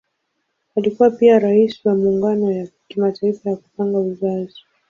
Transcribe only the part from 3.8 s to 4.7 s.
Uzazi.